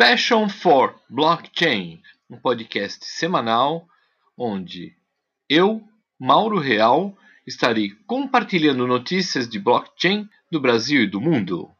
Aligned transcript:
Passion 0.00 0.48
for 0.48 0.98
Blockchain, 1.10 2.00
um 2.30 2.38
podcast 2.38 3.04
semanal 3.04 3.86
onde 4.34 4.96
eu, 5.46 5.86
Mauro 6.18 6.58
Real, 6.58 7.14
estarei 7.46 7.90
compartilhando 8.06 8.86
notícias 8.86 9.46
de 9.46 9.58
blockchain 9.58 10.26
do 10.50 10.58
Brasil 10.58 11.02
e 11.02 11.06
do 11.06 11.20
mundo. 11.20 11.70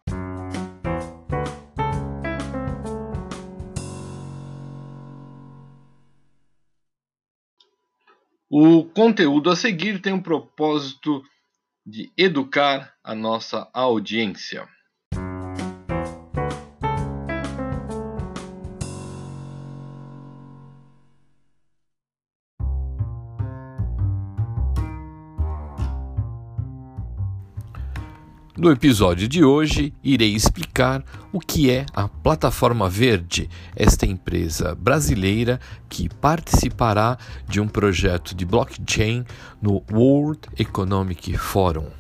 O 8.51 8.85
conteúdo 8.85 9.49
a 9.49 9.57
seguir 9.57 9.99
tem 10.03 10.13
o 10.13 10.23
propósito 10.23 11.23
de 11.87 12.13
educar 12.19 12.95
a 13.03 13.15
nossa 13.15 13.67
audiência. 13.73 14.69
No 28.61 28.71
episódio 28.71 29.27
de 29.27 29.43
hoje, 29.43 29.91
irei 30.05 30.35
explicar 30.35 31.03
o 31.33 31.41
que 31.41 31.71
é 31.71 31.87
a 31.95 32.07
Plataforma 32.07 32.91
Verde, 32.91 33.49
esta 33.75 34.05
empresa 34.05 34.75
brasileira 34.75 35.59
que 35.89 36.11
participará 36.11 37.17
de 37.49 37.59
um 37.59 37.67
projeto 37.67 38.35
de 38.35 38.45
blockchain 38.45 39.25
no 39.63 39.83
World 39.91 40.41
Economic 40.59 41.39
Forum. 41.39 42.00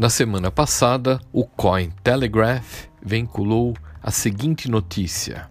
Na 0.00 0.08
semana 0.08 0.50
passada, 0.50 1.20
o 1.30 1.44
Cointelegraph 1.44 2.86
vinculou 3.02 3.76
a 4.02 4.10
seguinte 4.10 4.66
notícia. 4.66 5.46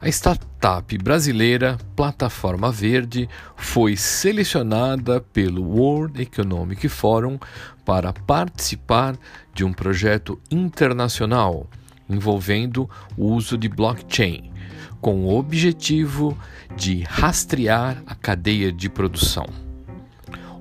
A 0.00 0.08
startup 0.08 0.96
brasileira 0.98 1.76
Plataforma 1.96 2.70
Verde 2.70 3.28
foi 3.56 3.96
selecionada 3.96 5.20
pelo 5.20 5.64
World 5.64 6.22
Economic 6.22 6.88
Forum 6.88 7.40
para 7.84 8.12
participar 8.12 9.16
de 9.52 9.64
um 9.64 9.72
projeto 9.72 10.40
internacional 10.48 11.68
envolvendo 12.08 12.88
o 13.16 13.32
uso 13.32 13.58
de 13.58 13.68
blockchain, 13.68 14.52
com 15.00 15.24
o 15.24 15.36
objetivo 15.36 16.38
de 16.76 17.02
rastrear 17.02 18.00
a 18.06 18.14
cadeia 18.14 18.70
de 18.70 18.88
produção. 18.88 19.65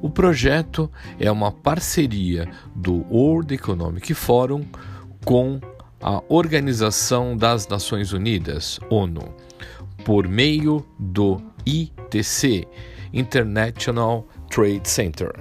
O 0.05 0.09
projeto 0.11 0.87
é 1.19 1.31
uma 1.31 1.51
parceria 1.51 2.47
do 2.75 3.03
World 3.11 3.55
Economic 3.55 4.13
Forum 4.13 4.63
com 5.25 5.59
a 5.99 6.21
Organização 6.29 7.35
das 7.35 7.67
Nações 7.67 8.13
Unidas, 8.13 8.79
ONU, 8.91 9.33
por 10.03 10.27
meio 10.27 10.85
do 10.99 11.41
ITC, 11.65 12.67
International 13.11 14.27
Trade 14.47 14.87
Center. 14.87 15.33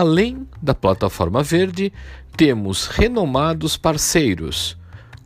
Além 0.00 0.48
da 0.62 0.74
plataforma 0.74 1.42
verde, 1.42 1.92
temos 2.34 2.86
renomados 2.86 3.76
parceiros 3.76 4.74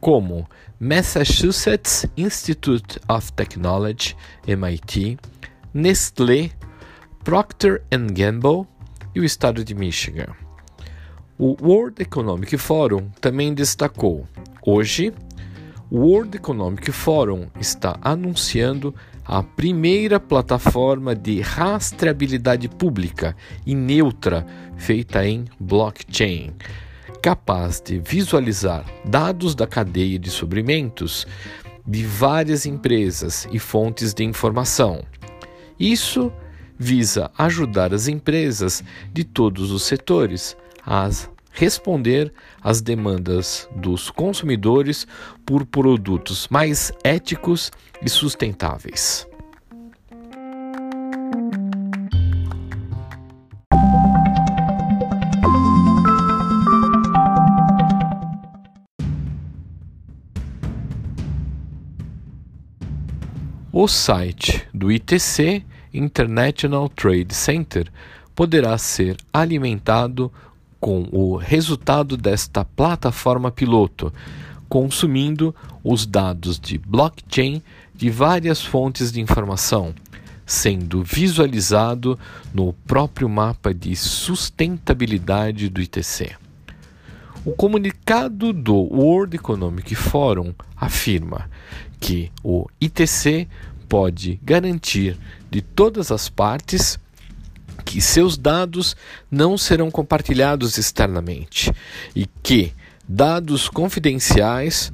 como 0.01 0.51
Massachusetts 0.81 2.05
Institute 2.17 2.99
of 3.09 3.33
Technology, 3.35 4.17
MIT, 4.45 5.17
Nestlé, 5.73 6.51
Procter 7.23 7.85
Gamble 8.13 8.67
e 9.15 9.21
o 9.21 9.25
estado 9.25 9.65
de 9.65 9.77
Michigan. 9.77 10.35
O 11.39 11.57
World 11.65 12.03
Economic 12.03 12.59
Forum 12.59 13.11
também 13.21 13.55
destacou: 13.55 14.27
hoje, 14.61 15.15
o 15.89 15.99
World 15.99 16.37
Economic 16.37 16.91
Forum 16.91 17.47
está 17.61 17.97
anunciando 18.03 18.93
a 19.25 19.43
primeira 19.43 20.21
plataforma 20.21 21.15
de 21.15 21.41
rastreabilidade 21.41 22.69
pública 22.69 23.35
e 23.65 23.75
neutra 23.75 24.47
feita 24.77 25.27
em 25.27 25.47
blockchain, 25.59 26.53
capaz 27.23 27.81
de 27.81 27.99
visualizar 27.99 28.85
dados 29.05 29.55
da 29.55 29.67
cadeia 29.67 30.19
de 30.19 30.31
suprimentos 30.31 31.27
de 31.87 32.05
várias 32.05 32.67
empresas 32.67 33.49
e 33.51 33.59
fontes 33.59 34.13
de 34.13 34.25
informação. 34.25 35.05
Isso 35.79 36.33
visa 36.79 37.31
ajudar 37.39 37.95
as 37.95 38.09
empresas 38.09 38.83
de 39.13 39.25
todos 39.25 39.71
os 39.71 39.85
setores 39.85 40.57
a 40.85 41.09
responder 41.53 42.33
às 42.65 42.81
demandas 42.81 43.69
dos 43.77 44.11
consumidores 44.11 45.07
por 45.45 45.67
produtos 45.67 46.49
mais 46.51 46.91
éticos 47.05 47.71
e 48.03 48.09
sustentáveis. 48.09 49.29
O 63.77 63.89
site 63.89 64.67
do 64.73 64.91
ITC, 64.91 65.65
International 65.93 66.89
Trade 66.89 67.35
Center, 67.35 67.93
poderá 68.35 68.79
ser 68.79 69.17
alimentado 69.33 70.33
com 70.85 71.09
o 71.11 71.37
resultado 71.37 72.15
desta 72.15 72.63
plataforma 72.63 73.51
piloto, 73.51 74.13
consumindo 74.69 75.55
os 75.83 76.05
dados 76.05 76.61
de 76.61 76.77
blockchain 76.77 77.63
de 77.95 78.11
várias 78.11 78.61
fontes 78.63 79.11
de 79.11 79.19
informação, 79.19 79.95
sendo 80.45 81.03
visualizado 81.03 82.19
no 82.53 82.75
próprio 82.87 83.31
mapa 83.31 83.73
de 83.73 83.97
sustentabilidade 83.97 85.71
do 85.71 85.81
ITC. 85.81 86.33
O 87.47 87.53
comunicado 87.53 88.53
do 88.53 88.75
World 88.75 89.37
Economic 89.37 89.95
Forum 89.95 90.53
afirma 90.77 91.49
que 91.99 92.31
o 92.43 92.67
ITC 92.79 93.49
pode 93.89 94.39
garantir 94.43 95.17
de 95.51 95.63
todas 95.63 96.13
as 96.13 96.29
partes 96.29 96.99
que 97.95 98.01
seus 98.01 98.37
dados 98.37 98.97
não 99.31 99.57
serão 99.57 99.89
compartilhados 99.89 100.79
externamente 100.79 101.73
e 102.13 102.27
que 102.43 102.73
dados 103.09 103.69
confidenciais 103.69 104.93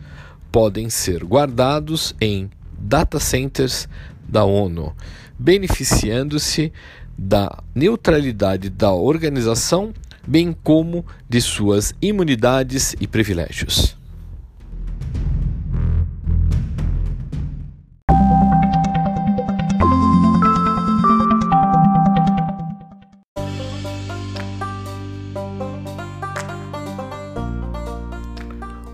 podem 0.53 0.91
ser 0.91 1.25
guardados 1.25 2.15
em 2.21 2.51
data 2.79 3.19
centers 3.19 3.89
da 4.29 4.45
ONU, 4.45 4.95
beneficiando-se 5.39 6.71
da 7.17 7.63
neutralidade 7.75 8.69
da 8.69 8.93
organização, 8.93 9.95
bem 10.27 10.55
como 10.63 11.03
de 11.27 11.41
suas 11.41 11.95
imunidades 12.03 12.95
e 13.01 13.07
privilégios. 13.07 13.97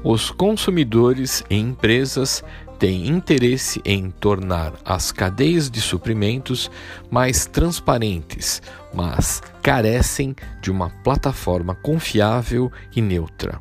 Os 0.09 0.31
consumidores 0.31 1.43
e 1.51 1.57
empresas 1.57 2.45
têm 2.79 3.09
interesse 3.09 3.83
em 3.85 4.09
tornar 4.09 4.75
as 4.85 5.11
cadeias 5.11 5.69
de 5.69 5.81
suprimentos 5.81 6.71
mais 7.11 7.45
transparentes, 7.45 8.63
mas 8.95 9.43
carecem 9.61 10.37
de 10.63 10.71
uma 10.71 10.91
plataforma 11.03 11.75
confiável 11.75 12.71
e 12.95 13.03
neutra, 13.03 13.59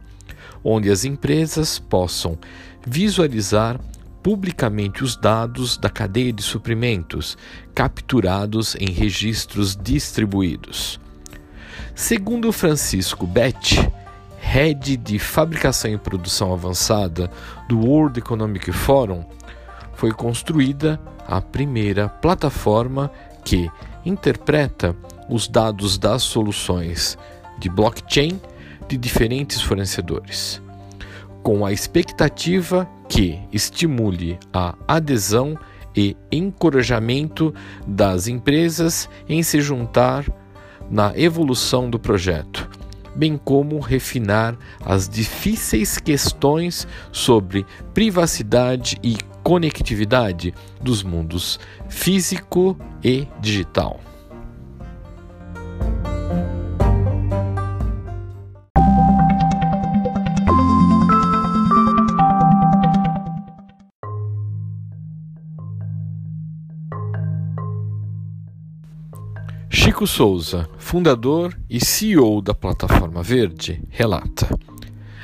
onde 0.63 0.91
as 0.91 1.03
empresas 1.03 1.79
possam 1.79 2.37
visualizar 2.85 3.79
publicamente 4.21 5.03
os 5.03 5.17
dados 5.17 5.77
da 5.77 5.89
cadeia 5.89 6.31
de 6.31 6.43
suprimentos 6.43 7.35
capturados 7.73 8.75
em 8.75 8.91
registros 8.91 9.75
distribuídos. 9.75 10.99
Segundo 11.95 12.51
Francisco 12.51 13.25
Betti, 13.25 13.91
Head 14.45 14.95
de 14.97 15.19
Fabricação 15.19 15.91
e 15.91 15.97
Produção 15.97 16.53
Avançada 16.53 17.29
do 17.67 17.79
World 17.79 18.19
Economic 18.19 18.71
Forum, 18.71 19.25
foi 19.95 20.11
construída 20.11 20.99
a 21.27 21.41
primeira 21.41 22.07
plataforma 22.07 23.11
que 23.43 23.69
interpreta 24.05 24.95
os 25.27 25.47
dados 25.47 25.97
das 25.97 26.21
soluções 26.23 27.17
de 27.57 27.69
blockchain 27.69 28.39
de 28.87 28.97
diferentes 28.97 29.59
fornecedores, 29.59 30.61
com 31.41 31.65
a 31.65 31.73
expectativa 31.73 32.87
que 33.09 33.41
estimule 33.51 34.39
a 34.53 34.75
adesão 34.87 35.57
e 35.95 36.15
encorajamento 36.31 37.53
das 37.85 38.27
empresas 38.27 39.09
em 39.27 39.41
se 39.41 39.59
juntar 39.59 40.25
na 40.89 41.17
evolução 41.17 41.89
do 41.89 41.97
projeto, 41.97 42.69
bem 43.15 43.37
como 43.37 43.79
refinar 43.79 44.57
as 44.83 45.07
difíceis 45.07 45.97
questões 45.97 46.87
sobre 47.11 47.65
privacidade 47.93 48.97
e 49.01 49.17
conectividade 49.43 50.53
dos 50.81 51.03
mundos 51.03 51.59
físico 51.87 52.77
e 53.03 53.27
digital. 53.39 53.99
Chico 69.95 70.07
Souza, 70.07 70.69
fundador 70.77 71.57
e 71.69 71.79
CEO 71.79 72.41
da 72.41 72.53
Plataforma 72.53 73.23
Verde, 73.23 73.81
relata. 73.89 74.49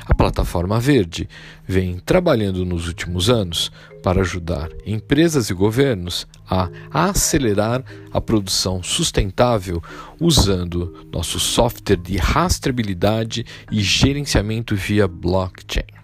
A 0.06 0.14
Plataforma 0.14 0.80
Verde 0.80 1.28
vem 1.68 1.98
trabalhando 1.98 2.64
nos 2.64 2.88
últimos 2.88 3.28
anos 3.28 3.70
para 4.02 4.22
ajudar 4.22 4.70
empresas 4.86 5.50
e 5.50 5.54
governos 5.54 6.26
a 6.48 6.70
acelerar 6.90 7.84
a 8.10 8.18
produção 8.18 8.82
sustentável 8.82 9.82
usando 10.18 11.06
nosso 11.12 11.38
software 11.38 11.98
de 11.98 12.16
rastreabilidade 12.16 13.44
e 13.70 13.82
gerenciamento 13.82 14.74
via 14.74 15.06
blockchain. 15.06 16.01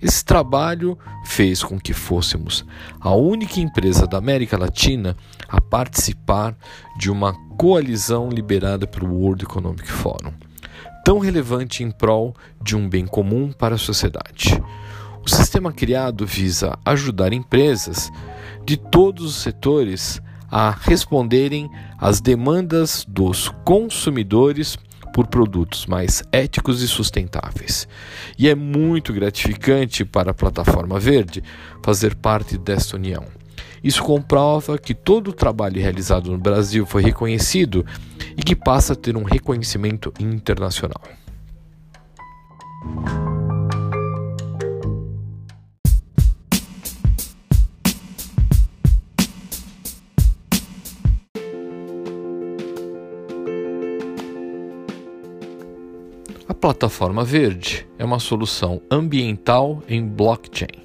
Esse 0.00 0.24
trabalho 0.24 0.98
fez 1.24 1.62
com 1.62 1.80
que 1.80 1.94
fôssemos 1.94 2.64
a 3.00 3.14
única 3.14 3.60
empresa 3.60 4.06
da 4.06 4.18
América 4.18 4.58
Latina 4.58 5.16
a 5.48 5.60
participar 5.60 6.54
de 6.98 7.10
uma 7.10 7.32
coalizão 7.56 8.28
liberada 8.28 8.86
pelo 8.86 9.14
World 9.14 9.44
Economic 9.44 9.90
Forum, 9.90 10.34
tão 11.02 11.18
relevante 11.18 11.82
em 11.82 11.90
prol 11.90 12.34
de 12.62 12.76
um 12.76 12.88
bem 12.88 13.06
comum 13.06 13.50
para 13.52 13.76
a 13.76 13.78
sociedade. 13.78 14.62
O 15.24 15.30
sistema 15.30 15.72
criado 15.72 16.26
visa 16.26 16.78
ajudar 16.84 17.32
empresas 17.32 18.12
de 18.64 18.76
todos 18.76 19.24
os 19.24 19.36
setores 19.36 20.20
a 20.50 20.70
responderem 20.70 21.70
às 21.98 22.20
demandas 22.20 23.04
dos 23.08 23.48
consumidores 23.64 24.78
por 25.16 25.28
produtos 25.28 25.86
mais 25.86 26.22
éticos 26.30 26.82
e 26.82 26.86
sustentáveis. 26.86 27.88
E 28.38 28.50
é 28.50 28.54
muito 28.54 29.14
gratificante 29.14 30.04
para 30.04 30.32
a 30.32 30.34
Plataforma 30.34 31.00
Verde 31.00 31.42
fazer 31.82 32.14
parte 32.14 32.58
desta 32.58 32.96
união. 32.96 33.24
Isso 33.82 34.02
comprova 34.02 34.76
que 34.76 34.92
todo 34.92 35.28
o 35.28 35.32
trabalho 35.32 35.80
realizado 35.80 36.30
no 36.30 36.36
Brasil 36.36 36.84
foi 36.84 37.02
reconhecido 37.02 37.82
e 38.36 38.42
que 38.42 38.54
passa 38.54 38.92
a 38.92 38.96
ter 38.96 39.16
um 39.16 39.22
reconhecimento 39.22 40.12
internacional. 40.20 41.00
A 56.48 56.54
plataforma 56.54 57.24
verde 57.24 57.84
é 57.98 58.04
uma 58.04 58.20
solução 58.20 58.80
ambiental 58.88 59.82
em 59.88 60.06
blockchain, 60.06 60.78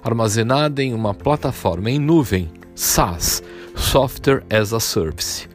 armazenada 0.00 0.80
em 0.80 0.94
uma 0.94 1.12
plataforma 1.12 1.90
em 1.90 1.98
nuvem 1.98 2.48
SaaS, 2.72 3.42
Software 3.74 4.44
as 4.48 4.72
a 4.72 4.78
Service. 4.78 5.48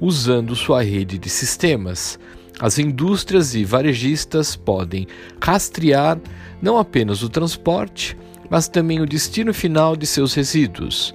Usando 0.00 0.54
sua 0.54 0.80
rede 0.80 1.18
de 1.18 1.28
sistemas, 1.28 2.20
as 2.60 2.78
indústrias 2.78 3.52
e 3.56 3.64
varejistas 3.64 4.54
podem 4.54 5.08
rastrear 5.42 6.16
não 6.62 6.78
apenas 6.78 7.20
o 7.24 7.28
transporte, 7.28 8.16
mas 8.48 8.68
também 8.68 9.00
o 9.00 9.06
destino 9.06 9.52
final 9.52 9.96
de 9.96 10.06
seus 10.06 10.34
resíduos. 10.34 11.12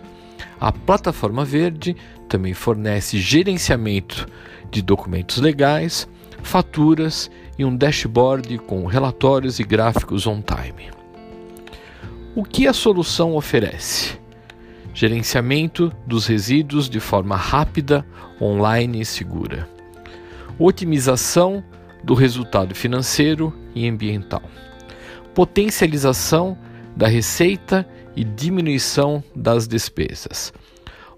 A 0.59 0.69
plataforma 0.73 1.45
verde 1.45 1.95
também 2.27 2.53
fornece 2.53 3.19
gerenciamento 3.19 4.27
de 4.69 4.81
documentos 4.81 5.37
legais, 5.37 6.09
faturas 6.41 7.31
e 7.57 7.63
um 7.65 7.75
dashboard 7.75 8.57
com 8.59 8.85
relatórios 8.85 9.59
e 9.59 9.63
gráficos 9.63 10.25
on-time. 10.25 10.91
O 12.35 12.43
que 12.43 12.67
a 12.67 12.73
solução 12.73 13.35
oferece? 13.35 14.17
Gerenciamento 14.93 15.91
dos 16.05 16.25
resíduos 16.25 16.89
de 16.89 16.99
forma 16.99 17.35
rápida, 17.35 18.05
online 18.41 19.01
e 19.01 19.05
segura. 19.05 19.67
Otimização 20.57 21.63
do 22.03 22.13
resultado 22.13 22.75
financeiro 22.75 23.53
e 23.73 23.87
ambiental. 23.87 24.43
Potencialização 25.33 26.57
da 26.95 27.07
receita 27.07 27.87
e 28.15 28.23
diminuição 28.23 29.23
das 29.35 29.67
despesas. 29.67 30.53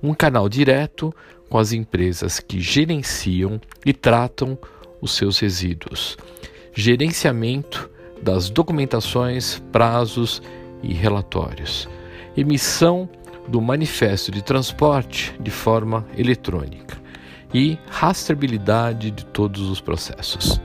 Um 0.01 0.13
canal 0.13 0.47
direto 0.47 1.13
com 1.49 1.57
as 1.57 1.73
empresas 1.73 2.39
que 2.39 2.59
gerenciam 2.59 3.59
e 3.85 3.93
tratam 3.93 4.57
os 5.01 5.15
seus 5.15 5.39
resíduos, 5.39 6.17
gerenciamento 6.73 7.89
das 8.21 8.49
documentações, 8.49 9.61
prazos 9.71 10.41
e 10.81 10.93
relatórios, 10.93 11.87
emissão 12.35 13.09
do 13.47 13.61
manifesto 13.61 14.31
de 14.31 14.41
transporte 14.41 15.35
de 15.39 15.51
forma 15.51 16.05
eletrônica. 16.17 16.97
E 17.53 17.77
rastreabilidade 17.89 19.11
de 19.11 19.25
todos 19.25 19.69
os 19.69 19.79
processos. 19.79 20.59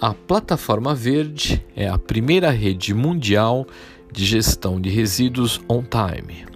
A 0.00 0.14
Plataforma 0.14 0.94
Verde 0.94 1.60
é 1.74 1.88
a 1.88 1.98
primeira 1.98 2.50
rede 2.50 2.94
mundial 2.94 3.66
de 4.12 4.24
gestão 4.24 4.80
de 4.80 4.88
resíduos 4.88 5.60
on-time. 5.68 6.46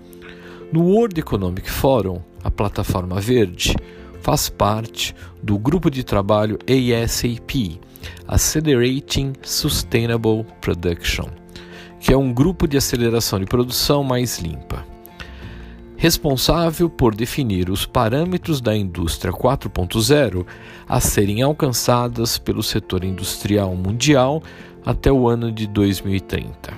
No 0.73 0.85
World 0.85 1.19
Economic 1.19 1.69
Forum, 1.69 2.21
a 2.45 2.53
Plataforma 2.53 3.21
Verde 3.21 3.75
faz 4.21 4.49
parte 4.49 5.13
do 5.43 5.59
grupo 5.59 5.91
de 5.91 6.05
trabalho 6.05 6.57
ASAP, 6.69 7.81
Accelerating 8.29 9.33
Sustainable 9.43 10.47
Production, 10.61 11.27
que 11.99 12.13
é 12.13 12.17
um 12.17 12.33
grupo 12.33 12.69
de 12.69 12.77
aceleração 12.77 13.41
de 13.41 13.47
produção 13.47 14.05
mais 14.05 14.39
limpa 14.39 14.92
responsável 16.03 16.91
por 16.91 17.15
definir 17.15 17.71
os 17.71 17.87
parâmetros 17.87 18.61
da 18.61 18.77
indústria 18.77 19.33
4.0 19.33 20.45
a 20.89 20.99
serem 20.99 21.43
alcançadas 21.43 22.39
pelo 22.39 22.61
setor 22.61 23.05
industrial 23.05 23.77
mundial 23.77 24.43
até 24.85 25.13
o 25.13 25.29
ano 25.29 25.53
de 25.53 25.69
2030. 25.69 26.75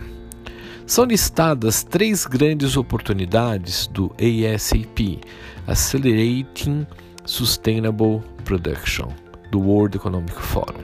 São 0.86 1.06
listadas 1.06 1.82
três 1.82 2.26
grandes 2.26 2.76
oportunidades 2.76 3.86
do 3.86 4.14
ASAP, 4.18 5.18
Accelerating 5.66 6.86
Sustainable 7.24 8.20
Production, 8.44 9.08
do 9.50 9.58
World 9.58 9.96
Economic 9.96 10.38
Forum. 10.38 10.82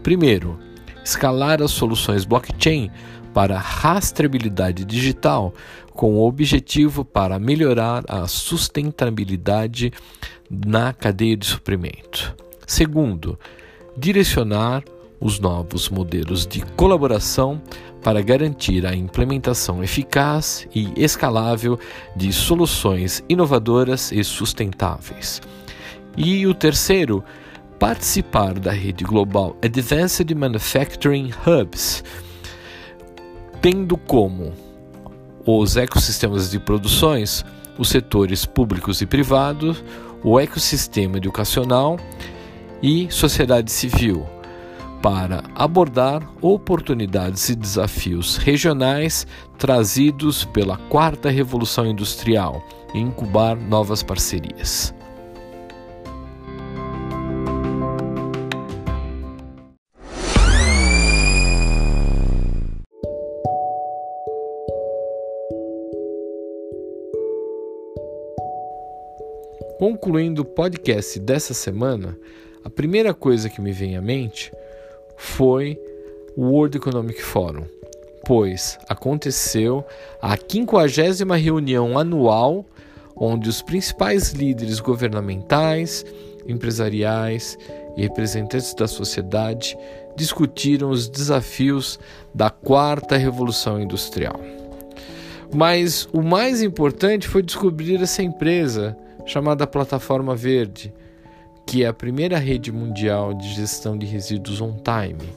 Primeiro, 0.00 0.60
escalar 1.04 1.60
as 1.60 1.72
soluções 1.72 2.24
blockchain 2.24 2.88
para 3.34 3.58
rastreabilidade 3.58 4.84
digital 4.84 5.52
com 5.92 6.14
o 6.14 6.26
objetivo 6.26 7.04
para 7.04 7.38
melhorar 7.38 8.04
a 8.08 8.26
sustentabilidade 8.26 9.92
na 10.48 10.92
cadeia 10.92 11.36
de 11.36 11.46
suprimento. 11.46 12.34
Segundo, 12.66 13.38
direcionar 13.96 14.84
os 15.20 15.38
novos 15.38 15.88
modelos 15.88 16.46
de 16.46 16.60
colaboração 16.76 17.60
para 18.02 18.20
garantir 18.20 18.86
a 18.86 18.94
implementação 18.94 19.82
eficaz 19.82 20.68
e 20.74 20.92
escalável 20.96 21.78
de 22.14 22.32
soluções 22.32 23.24
inovadoras 23.28 24.12
e 24.12 24.22
sustentáveis. 24.22 25.40
E 26.16 26.46
o 26.46 26.54
terceiro, 26.54 27.24
participar 27.78 28.58
da 28.58 28.70
rede 28.70 29.04
global 29.04 29.56
Advanced 29.62 30.30
Manufacturing 30.34 31.32
Hubs, 31.46 32.04
tendo 33.64 33.96
como 33.96 34.52
os 35.46 35.74
ecossistemas 35.78 36.50
de 36.50 36.58
produções 36.60 37.42
os 37.78 37.88
setores 37.88 38.44
públicos 38.44 39.00
e 39.00 39.06
privados, 39.06 39.82
o 40.22 40.38
ecossistema 40.38 41.16
educacional 41.16 41.98
e 42.82 43.10
sociedade 43.10 43.72
civil, 43.72 44.26
para 45.00 45.42
abordar 45.54 46.22
oportunidades 46.42 47.48
e 47.48 47.54
desafios 47.54 48.36
regionais 48.36 49.26
trazidos 49.56 50.44
pela 50.44 50.76
quarta 50.76 51.30
revolução 51.30 51.86
industrial 51.86 52.62
e 52.92 52.98
incubar 52.98 53.56
novas 53.56 54.02
parcerias. 54.02 54.94
Concluindo 69.86 70.40
o 70.40 70.44
podcast 70.46 71.20
dessa 71.20 71.52
semana, 71.52 72.18
a 72.64 72.70
primeira 72.70 73.12
coisa 73.12 73.50
que 73.50 73.60
me 73.60 73.70
vem 73.70 73.98
à 73.98 74.00
mente 74.00 74.50
foi 75.18 75.78
o 76.34 76.44
World 76.44 76.78
Economic 76.78 77.20
Forum, 77.20 77.66
pois 78.24 78.78
aconteceu 78.88 79.84
a 80.22 80.38
50 80.38 81.36
reunião 81.36 81.98
anual 81.98 82.64
onde 83.14 83.50
os 83.50 83.60
principais 83.60 84.32
líderes 84.32 84.80
governamentais, 84.80 86.02
empresariais 86.48 87.58
e 87.94 88.00
representantes 88.00 88.72
da 88.72 88.88
sociedade 88.88 89.76
discutiram 90.16 90.88
os 90.88 91.10
desafios 91.10 91.98
da 92.34 92.48
quarta 92.48 93.18
revolução 93.18 93.78
industrial. 93.78 94.40
Mas 95.54 96.08
o 96.10 96.22
mais 96.22 96.62
importante 96.62 97.28
foi 97.28 97.42
descobrir 97.42 98.02
essa 98.02 98.22
empresa 98.22 98.96
chamada 99.26 99.66
Plataforma 99.66 100.34
Verde, 100.34 100.92
que 101.66 101.82
é 101.82 101.86
a 101.86 101.92
primeira 101.92 102.38
rede 102.38 102.70
mundial 102.70 103.34
de 103.34 103.48
gestão 103.54 103.96
de 103.96 104.06
resíduos 104.06 104.60
on-time, 104.60 105.28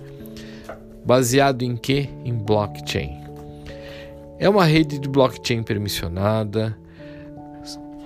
baseado 1.05 1.61
em 1.61 1.75
que? 1.75 2.09
Em 2.25 2.33
blockchain. 2.33 3.17
É 4.39 4.47
uma 4.47 4.65
rede 4.65 4.99
de 4.99 5.07
blockchain 5.07 5.63
permissionada. 5.63 6.77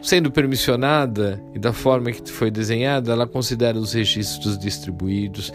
Sendo 0.01 0.31
permissionada 0.31 1.41
e 1.53 1.59
da 1.59 1.73
forma 1.73 2.11
que 2.11 2.31
foi 2.31 2.49
desenhada, 2.49 3.11
ela 3.11 3.27
considera 3.27 3.77
os 3.77 3.93
registros 3.93 4.57
distribuídos, 4.57 5.53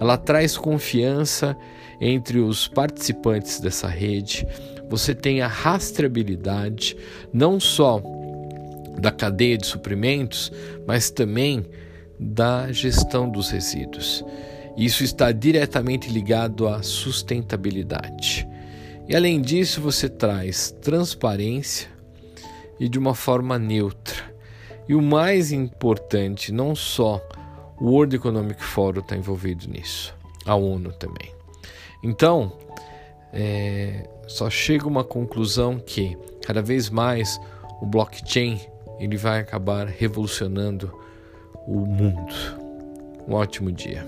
ela 0.00 0.16
traz 0.16 0.56
confiança 0.56 1.56
entre 2.00 2.40
os 2.40 2.66
participantes 2.66 3.60
dessa 3.60 3.86
rede. 3.86 4.46
Você 4.88 5.14
tem 5.14 5.42
a 5.42 5.46
rastreabilidade, 5.46 6.96
não 7.32 7.60
só 7.60 8.02
da 9.00 9.10
cadeia 9.10 9.58
de 9.58 9.66
suprimentos, 9.66 10.52
mas 10.86 11.10
também 11.10 11.64
da 12.18 12.70
gestão 12.72 13.28
dos 13.28 13.50
resíduos. 13.50 14.24
Isso 14.76 15.04
está 15.04 15.30
diretamente 15.30 16.10
ligado 16.10 16.66
à 16.66 16.82
sustentabilidade. 16.82 18.48
E 19.08 19.14
além 19.14 19.40
disso, 19.40 19.80
você 19.80 20.08
traz 20.08 20.74
transparência 20.82 21.88
e 22.80 22.88
de 22.88 22.98
uma 22.98 23.14
forma 23.14 23.58
neutra. 23.58 24.34
E 24.88 24.94
o 24.94 25.02
mais 25.02 25.52
importante, 25.52 26.52
não 26.52 26.74
só 26.74 27.20
o 27.80 27.86
World 27.90 28.16
Economic 28.16 28.62
Forum 28.62 29.00
está 29.00 29.16
envolvido 29.16 29.68
nisso, 29.68 30.14
a 30.44 30.54
ONU 30.54 30.92
também. 30.92 31.32
Então, 32.02 32.52
é, 33.32 34.08
só 34.26 34.50
chega 34.50 34.86
uma 34.86 35.04
conclusão 35.04 35.78
que 35.78 36.16
cada 36.46 36.62
vez 36.62 36.90
mais 36.90 37.40
o 37.80 37.86
blockchain 37.86 38.60
ele 38.98 39.16
vai 39.16 39.40
acabar 39.40 39.86
revolucionando 39.86 40.92
o 41.66 41.80
mundo. 41.80 42.34
Um 43.26 43.34
ótimo 43.34 43.72
dia. 43.72 44.06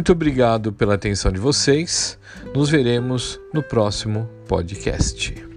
Muito 0.00 0.12
obrigado 0.12 0.72
pela 0.72 0.94
atenção 0.94 1.30
de 1.30 1.38
vocês. 1.38 2.18
Nos 2.54 2.70
veremos 2.70 3.38
no 3.52 3.62
próximo 3.62 4.26
podcast. 4.48 5.49